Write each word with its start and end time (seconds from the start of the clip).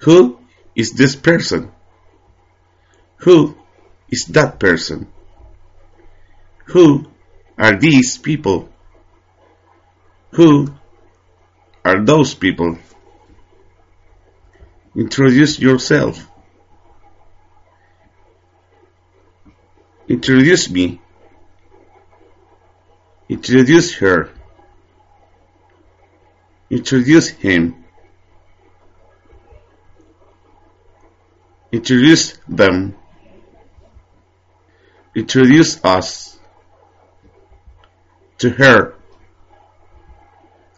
Who 0.00 0.38
is 0.74 0.92
this 0.92 1.14
person? 1.14 1.70
Who 3.18 3.56
is 4.08 4.24
that 4.26 4.58
person? 4.58 5.08
Who 6.66 7.06
are 7.58 7.78
these 7.78 8.16
people? 8.16 8.70
Who 10.32 10.72
are 11.84 12.04
those 12.04 12.34
people? 12.34 12.78
Introduce 14.96 15.58
yourself. 15.58 16.26
Introduce 20.08 20.70
me. 20.70 21.00
Introduce 23.28 23.94
her. 23.96 24.30
Introduce 26.70 27.28
him. 27.28 27.79
Introduce 31.72 32.36
them. 32.48 32.96
Introduce 35.14 35.84
us. 35.84 36.38
To 38.38 38.50
her. 38.50 38.94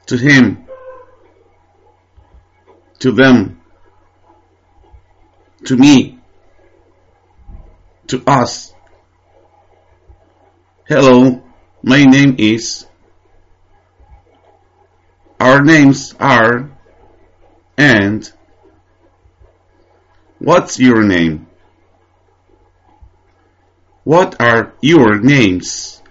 To 0.07 0.17
him. 0.19 0.67
To 2.99 3.13
them. 3.13 3.61
To 5.65 5.77
me. 5.77 6.19
To 8.09 8.23
us. 8.27 8.75
Hello, 10.87 11.43
my 11.83 12.05
name 12.05 12.37
is. 12.39 12.85
Our 15.41 15.63
names 15.63 16.15
are. 16.21 16.71
And. 17.79 18.31
What's 20.45 20.81
your 20.81 21.05
name? 21.05 21.47
What 24.03 24.41
are 24.41 24.75
your 24.81 25.21
names? 25.21 26.03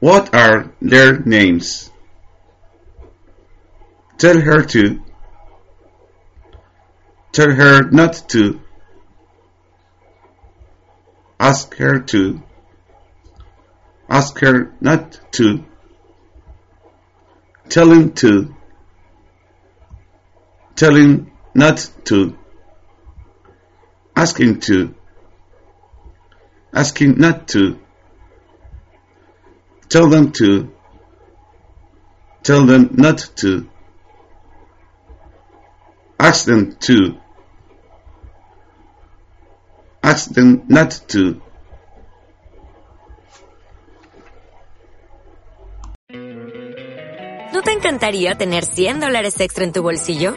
What 0.00 0.34
are 0.34 0.70
their 0.82 1.18
names? 1.20 1.90
Tell 4.18 4.38
her 4.38 4.62
to. 4.64 5.02
Tell 7.32 7.52
her 7.52 7.90
not 7.90 8.28
to. 8.28 8.60
Ask 11.40 11.74
her 11.76 12.00
to. 12.00 12.42
Ask 14.10 14.38
her 14.40 14.74
not 14.82 15.18
to. 15.32 15.64
Tell 17.70 17.90
him 17.90 18.12
to. 18.12 18.54
Tell 20.74 20.94
him 20.94 21.32
not 21.56 21.90
to. 22.04 22.36
Ask 24.14 24.38
him 24.38 24.60
to. 24.60 24.94
Ask 26.72 27.00
him 27.00 27.14
not 27.18 27.48
to. 27.48 27.78
Tell 29.88 30.08
them 30.08 30.32
to. 30.32 30.70
Tell 32.42 32.66
them 32.66 32.90
not 32.92 33.18
to. 33.36 33.68
Ask 36.20 36.44
them 36.44 36.76
to. 36.80 37.16
Ask 40.02 40.30
them 40.32 40.62
not 40.68 40.90
to. 41.08 41.40
¿No 47.52 47.62
te 47.62 47.72
encantaría 47.72 48.34
tener 48.36 48.64
100 48.64 49.00
dólares 49.00 49.40
extra 49.40 49.64
en 49.64 49.72
tu 49.72 49.82
bolsillo? 49.82 50.36